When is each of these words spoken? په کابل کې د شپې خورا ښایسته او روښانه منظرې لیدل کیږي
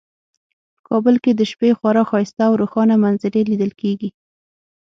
په 0.75 0.81
کابل 0.89 1.15
کې 1.23 1.31
د 1.35 1.41
شپې 1.51 1.69
خورا 1.77 2.03
ښایسته 2.09 2.41
او 2.49 2.53
روښانه 2.61 2.95
منظرې 3.03 3.41
لیدل 3.51 3.71
کیږي 3.81 4.09